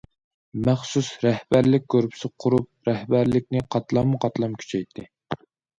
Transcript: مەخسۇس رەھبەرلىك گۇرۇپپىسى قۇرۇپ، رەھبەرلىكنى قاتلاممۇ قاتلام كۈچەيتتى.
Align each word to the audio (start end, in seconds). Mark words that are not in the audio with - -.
مەخسۇس 0.67 1.09
رەھبەرلىك 1.25 1.85
گۇرۇپپىسى 1.95 2.33
قۇرۇپ، 2.45 2.91
رەھبەرلىكنى 2.93 3.65
قاتلاممۇ 3.77 4.27
قاتلام 4.27 4.63
كۈچەيتتى. 4.65 5.11